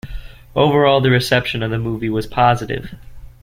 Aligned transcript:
Overall, 0.55 0.99
the 1.01 1.11
reception 1.11 1.61
of 1.61 1.69
the 1.69 1.77
movie 1.77 2.09
was 2.09 2.25
positive. 2.25 2.97